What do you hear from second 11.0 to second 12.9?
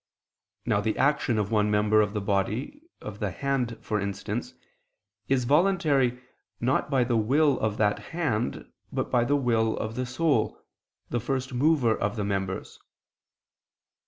the first mover of the members.